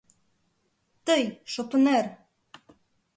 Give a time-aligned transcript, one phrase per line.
[1.05, 1.23] —Тый,
[1.53, 2.05] шопынер!